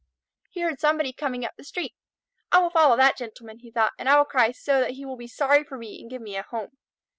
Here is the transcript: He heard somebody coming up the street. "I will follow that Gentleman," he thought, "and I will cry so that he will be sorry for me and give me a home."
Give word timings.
He 0.49 0.61
heard 0.61 0.79
somebody 0.79 1.13
coming 1.13 1.45
up 1.45 1.53
the 1.57 1.63
street. 1.63 1.93
"I 2.51 2.57
will 2.57 2.71
follow 2.71 2.97
that 2.97 3.17
Gentleman," 3.17 3.59
he 3.59 3.69
thought, 3.69 3.93
"and 3.99 4.09
I 4.09 4.17
will 4.17 4.25
cry 4.25 4.51
so 4.51 4.79
that 4.79 4.91
he 4.93 5.05
will 5.05 5.15
be 5.15 5.27
sorry 5.27 5.63
for 5.63 5.77
me 5.77 6.01
and 6.01 6.09
give 6.09 6.23
me 6.23 6.35
a 6.35 6.41
home." 6.41 6.75